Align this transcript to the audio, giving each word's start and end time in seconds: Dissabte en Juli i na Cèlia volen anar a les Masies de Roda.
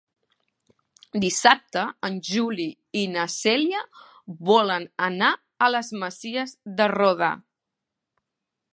Dissabte 1.25 1.83
en 2.09 2.15
Juli 2.29 2.65
i 3.03 3.05
na 3.17 3.27
Cèlia 3.35 3.83
volen 4.51 4.91
anar 5.11 5.31
a 5.67 5.71
les 5.77 5.95
Masies 6.05 6.59
de 6.81 6.93
Roda. 6.97 7.35